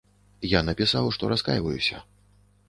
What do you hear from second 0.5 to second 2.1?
Я напісаў, што раскайваюся.